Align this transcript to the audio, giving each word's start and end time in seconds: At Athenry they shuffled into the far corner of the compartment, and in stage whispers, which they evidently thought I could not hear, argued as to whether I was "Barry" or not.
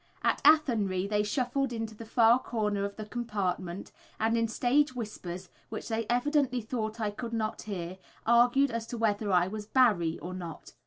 At 0.23 0.41
Athenry 0.43 1.05
they 1.05 1.21
shuffled 1.21 1.71
into 1.71 1.93
the 1.93 2.05
far 2.07 2.39
corner 2.39 2.85
of 2.85 2.95
the 2.95 3.05
compartment, 3.05 3.91
and 4.19 4.35
in 4.35 4.47
stage 4.47 4.95
whispers, 4.95 5.49
which 5.69 5.89
they 5.89 6.07
evidently 6.09 6.59
thought 6.59 6.99
I 6.99 7.11
could 7.11 7.33
not 7.33 7.61
hear, 7.61 7.99
argued 8.25 8.71
as 8.71 8.87
to 8.87 8.97
whether 8.97 9.31
I 9.31 9.45
was 9.45 9.67
"Barry" 9.67 10.17
or 10.17 10.33
not. 10.33 10.73